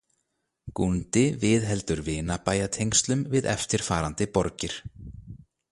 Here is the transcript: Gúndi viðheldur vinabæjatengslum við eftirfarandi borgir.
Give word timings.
Gúndi 0.79 1.23
viðheldur 1.43 2.01
vinabæjatengslum 2.09 3.23
við 3.37 3.53
eftirfarandi 3.55 4.31
borgir. 4.39 4.79